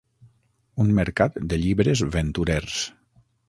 [0.83, 2.83] Un mercat de llibres venturers.